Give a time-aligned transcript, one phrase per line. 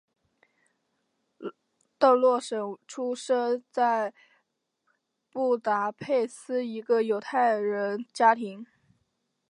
[1.99, 2.57] 道洛什
[2.87, 4.11] 出生在
[5.29, 8.65] 布达佩斯一个犹太人家庭。